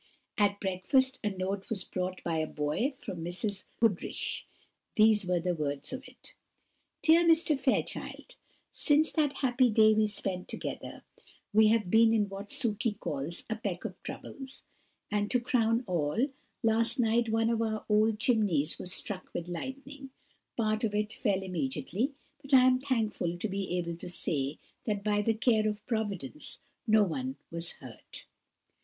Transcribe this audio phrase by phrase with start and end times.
[0.35, 3.65] At breakfast a note was brought by a boy from Mrs.
[3.79, 4.45] Goodriche:
[4.95, 6.33] these were the words of it:
[7.03, 7.59] "DEAR MR.
[7.59, 8.35] FAIRCHILD,
[8.73, 11.03] "Since that happy day we spent together,
[11.53, 14.63] we have been in what Sukey calls a peck of troubles;
[15.11, 16.29] and, to crown all,
[16.63, 20.09] last night one of our old chimneys was struck with lightning:
[20.57, 25.03] part of it fell immediately, but I am thankful to be able to say, that
[25.03, 26.57] by the care of Providence
[26.87, 28.25] no one was hurt.